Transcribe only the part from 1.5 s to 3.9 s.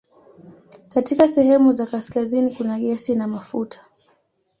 za kaskazini kuna gesi na mafuta.